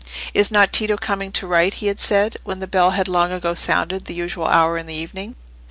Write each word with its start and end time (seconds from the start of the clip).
"Is 0.33 0.49
not 0.49 0.73
Tito 0.73 0.97
coming 0.97 1.31
to 1.33 1.45
write?" 1.45 1.75
he 1.75 1.85
had 1.85 1.99
said, 1.99 2.37
when 2.43 2.59
the 2.59 2.65
bell 2.65 2.89
had 2.89 3.07
long 3.07 3.31
ago 3.31 3.53
sounded 3.53 4.05
the 4.05 4.15
usual 4.15 4.47
hour 4.47 4.75
in 4.75 4.87
the 4.87 4.95
evening. 4.95 5.35